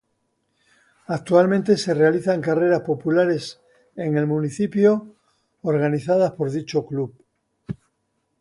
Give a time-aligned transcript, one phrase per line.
[1.05, 3.61] Actualmente se realizan carreras populares
[3.95, 5.13] en el municipio
[5.61, 7.13] organizadas por dicho club.